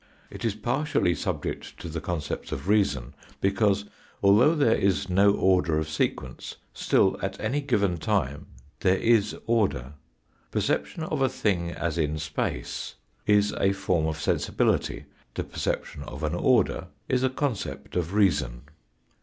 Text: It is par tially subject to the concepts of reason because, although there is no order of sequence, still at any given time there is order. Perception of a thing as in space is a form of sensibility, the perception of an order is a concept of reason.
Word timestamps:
It 0.31 0.43
is 0.43 0.55
par 0.55 0.83
tially 0.85 1.15
subject 1.15 1.77
to 1.79 1.87
the 1.87 2.01
concepts 2.01 2.51
of 2.51 2.67
reason 2.67 3.13
because, 3.39 3.85
although 4.23 4.55
there 4.55 4.73
is 4.75 5.09
no 5.09 5.31
order 5.33 5.77
of 5.77 5.87
sequence, 5.87 6.55
still 6.73 7.19
at 7.21 7.39
any 7.39 7.61
given 7.61 7.99
time 7.99 8.47
there 8.79 8.97
is 8.97 9.35
order. 9.45 9.93
Perception 10.49 11.03
of 11.03 11.21
a 11.21 11.29
thing 11.29 11.69
as 11.69 11.99
in 11.99 12.17
space 12.17 12.95
is 13.27 13.51
a 13.59 13.73
form 13.73 14.07
of 14.07 14.19
sensibility, 14.19 15.05
the 15.35 15.43
perception 15.43 16.01
of 16.01 16.23
an 16.23 16.33
order 16.33 16.87
is 17.07 17.21
a 17.21 17.29
concept 17.29 17.95
of 17.95 18.15
reason. 18.15 18.63